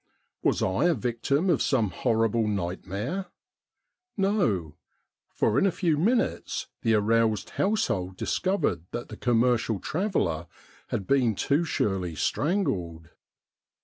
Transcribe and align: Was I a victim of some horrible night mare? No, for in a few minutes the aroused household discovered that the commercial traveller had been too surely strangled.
Was 0.41 0.63
I 0.63 0.85
a 0.85 0.95
victim 0.95 1.47
of 1.51 1.61
some 1.61 1.91
horrible 1.91 2.47
night 2.47 2.87
mare? 2.87 3.27
No, 4.17 4.73
for 5.29 5.59
in 5.59 5.67
a 5.67 5.71
few 5.71 5.95
minutes 5.95 6.65
the 6.81 6.95
aroused 6.95 7.51
household 7.51 8.17
discovered 8.17 8.85
that 8.93 9.09
the 9.09 9.15
commercial 9.15 9.77
traveller 9.77 10.47
had 10.87 11.05
been 11.05 11.35
too 11.35 11.63
surely 11.65 12.15
strangled. 12.15 13.09